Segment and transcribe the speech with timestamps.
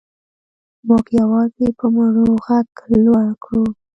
[0.87, 2.69] موږ یوازې په مړو غږ
[3.05, 3.63] لوړ کړو.